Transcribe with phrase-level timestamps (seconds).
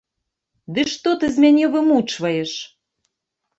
[0.77, 2.57] Ды што ты з мяне вымучваеш?